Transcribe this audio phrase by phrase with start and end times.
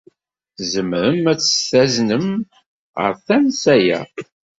[0.55, 2.27] Tzemrem ad tt-taznem
[2.99, 3.99] ɣer tansa-a?